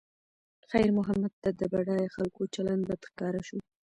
[0.69, 3.57] خیر محمد ته د بډایه خلکو چلند بد ښکاره شو.